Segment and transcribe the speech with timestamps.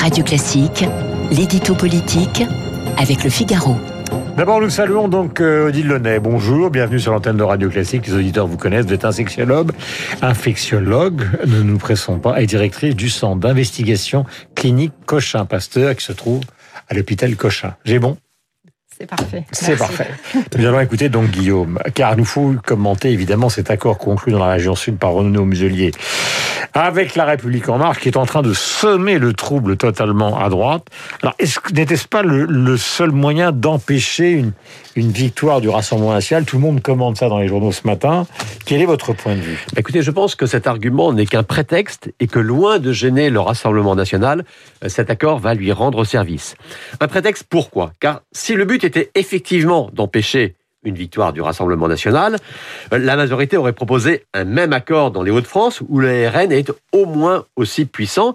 [0.00, 0.86] Radio Classique,
[1.30, 2.42] l'édito politique
[2.96, 3.76] avec le Figaro.
[4.34, 6.20] D'abord, nous saluons donc euh, Odile Launay.
[6.20, 8.06] Bonjour, bienvenue sur l'antenne de Radio Classique.
[8.06, 9.72] Les auditeurs vous connaissent, vous êtes infectiologue,
[10.22, 14.24] infectiologue, ne nous pressons pas, et directrice du centre d'investigation
[14.54, 16.40] clinique Cochin-Pasteur qui se trouve
[16.88, 17.74] à l'hôpital Cochin.
[17.84, 18.16] J'ai bon?
[18.98, 19.44] C'est parfait.
[19.52, 20.08] C'est parfait.
[20.58, 24.52] Nous allons écouter donc Guillaume, car nous faut commenter évidemment cet accord conclu dans la
[24.52, 25.92] région sud par Renaud Muselier
[26.74, 30.48] avec la République en marche qui est en train de semer le trouble totalement à
[30.48, 30.86] droite.
[31.22, 31.34] Alors,
[31.72, 34.52] n'était-ce pas le, seul moyen d'empêcher une,
[34.96, 36.44] une victoire du Rassemblement national?
[36.44, 38.26] Tout le monde commande ça dans les journaux ce matin.
[38.64, 39.64] Quel est votre point de vue?
[39.76, 43.40] Écoutez, je pense que cet argument n'est qu'un prétexte et que loin de gêner le
[43.40, 44.44] Rassemblement national,
[44.84, 46.54] euh, cet accord va lui rendre service.
[47.00, 47.92] Un prétexte pourquoi?
[48.00, 52.36] Car si le but était effectivement d'empêcher une victoire du Rassemblement national,
[52.90, 57.06] la majorité aurait proposé un même accord dans les Hauts-de-France où le RN est au
[57.06, 58.34] moins aussi puissant.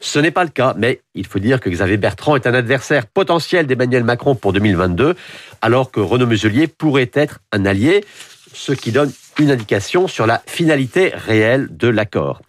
[0.00, 3.06] Ce n'est pas le cas, mais il faut dire que Xavier Bertrand est un adversaire
[3.06, 5.14] potentiel d'Emmanuel Macron pour 2022,
[5.60, 8.04] alors que Renaud Muselier pourrait être un allié
[8.54, 12.42] ce qui donne une indication sur la finalité réelle de l'accord.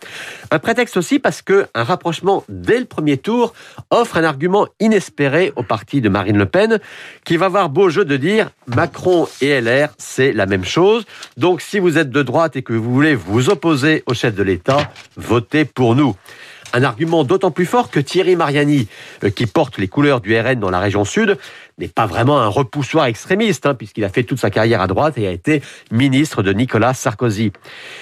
[0.51, 3.53] Un prétexte aussi parce que un rapprochement dès le premier tour
[3.89, 6.79] offre un argument inespéré au parti de Marine Le Pen
[7.25, 11.05] qui va avoir beau jeu de dire Macron et LR c'est la même chose.
[11.37, 14.43] Donc si vous êtes de droite et que vous voulez vous opposer au chef de
[14.43, 16.15] l'État, votez pour nous.
[16.73, 18.87] Un argument d'autant plus fort que Thierry Mariani,
[19.23, 21.37] euh, qui porte les couleurs du RN dans la région sud,
[21.77, 25.17] n'est pas vraiment un repoussoir extrémiste, hein, puisqu'il a fait toute sa carrière à droite
[25.17, 27.51] et a été ministre de Nicolas Sarkozy.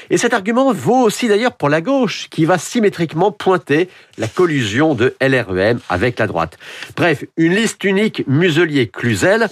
[0.09, 4.95] Et cet argument vaut aussi d'ailleurs pour la gauche, qui va symétriquement pointer la collusion
[4.95, 6.57] de LREM avec la droite.
[6.95, 9.49] Bref, une liste unique Muselier-Cluzel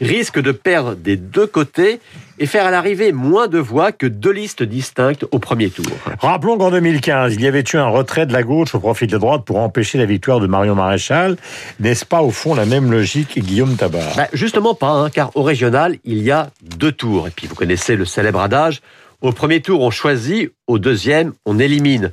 [0.00, 2.00] risque de perdre des deux côtés
[2.38, 5.86] et faire à l'arrivée moins de voix que deux listes distinctes au premier tour.
[6.20, 9.12] Rappelons qu'en 2015, il y avait eu un retrait de la gauche au profit de
[9.12, 11.36] la droite pour empêcher la victoire de Marion Maréchal.
[11.80, 14.16] N'est-ce pas au fond la même logique, Guillaume Tabar?
[14.16, 17.28] Bah, Justement pas, hein, car au régional, il y a deux tours.
[17.28, 18.80] Et puis vous connaissez le célèbre adage,
[19.22, 22.10] au premier tour, on choisit, au deuxième, on élimine.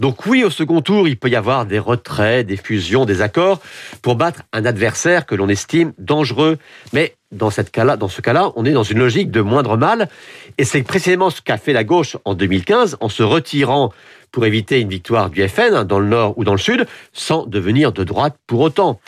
[0.00, 3.60] Donc oui, au second tour, il peut y avoir des retraits, des fusions, des accords
[4.02, 6.58] pour battre un adversaire que l'on estime dangereux.
[6.92, 9.76] Mais dans, cette cas -là, dans ce cas-là, on est dans une logique de moindre
[9.76, 10.08] mal.
[10.56, 13.92] Et c'est précisément ce qu'a fait la gauche en 2015 en se retirant
[14.32, 17.46] pour éviter une victoire du FN hein, dans le nord ou dans le sud, sans
[17.46, 19.00] devenir de droite pour autant.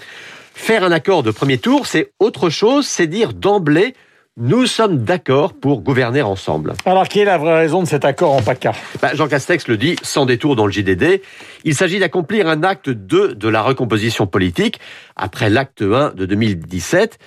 [0.54, 3.94] Faire un accord de premier tour, c'est autre chose, c'est dire d'emblée
[4.36, 6.72] nous sommes d'accord pour gouverner ensemble.
[6.86, 8.72] Alors, quelle est la vraie raison de cet accord en PACA?
[9.02, 11.20] Bah, Jean Castex le dit sans détour dans le JDD.
[11.64, 14.80] Il s'agit d'accomplir un acte 2 de la recomposition politique
[15.14, 17.18] après l'acte 1 de 2017.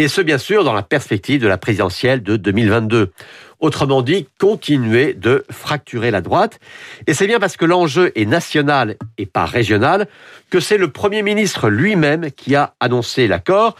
[0.00, 3.10] Et ce, bien sûr, dans la perspective de la présidentielle de 2022.
[3.58, 6.60] Autrement dit, continuer de fracturer la droite.
[7.08, 10.06] Et c'est bien parce que l'enjeu est national et pas régional
[10.50, 13.74] que c'est le Premier ministre lui-même qui a annoncé l'accord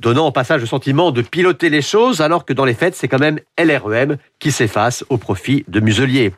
[0.00, 3.08] donnant au passage le sentiment de piloter les choses, alors que dans les faits, c'est
[3.08, 6.32] quand même LREM qui s'efface au profit de Muselier.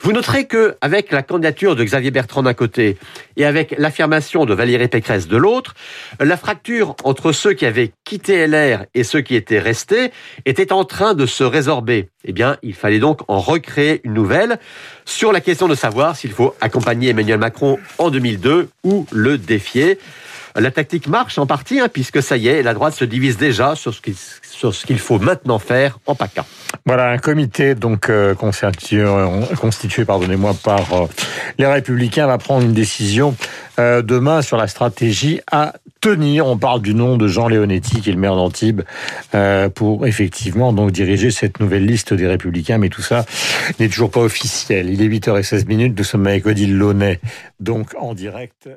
[0.00, 2.96] Vous noterez que, avec la candidature de Xavier Bertrand d'un côté
[3.36, 5.74] et avec l'affirmation de Valérie Pécresse de l'autre,
[6.20, 10.10] la fracture entre ceux qui avaient quitté LR et ceux qui étaient restés
[10.44, 12.08] était en train de se résorber.
[12.24, 14.58] Eh bien, il fallait donc en recréer une nouvelle
[15.04, 19.98] sur la question de savoir s'il faut accompagner Emmanuel Macron en 2002 ou le défier.
[20.58, 23.74] La tactique marche en partie, hein, puisque ça y est, la droite se divise déjà
[23.76, 26.46] sur ce qu'il faut maintenant faire en PACA.
[26.86, 29.04] Voilà, un comité donc euh, constitué,
[29.60, 31.06] constitué pardonnez-moi, par euh,
[31.58, 33.34] les Républicains va prendre une décision
[33.78, 36.46] euh, demain sur la stratégie à tenir.
[36.46, 38.82] On parle du nom de Jean Léonetti, qui est le maire d'Antibes,
[39.74, 43.26] pour effectivement donc diriger cette nouvelle liste des Républicains, mais tout ça
[43.78, 44.88] n'est toujours pas officiel.
[44.88, 47.20] Il est 8h16 minutes, nous sommes avec Odile Launay,
[47.60, 48.68] donc en direct